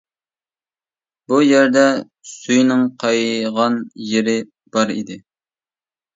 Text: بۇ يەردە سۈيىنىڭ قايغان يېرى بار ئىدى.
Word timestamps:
بۇ 1.31 1.37
يەردە 1.47 1.83
سۈيىنىڭ 2.31 2.81
قايغان 3.05 3.79
يېرى 4.09 4.35
بار 4.79 4.97
ئىدى. 4.97 5.21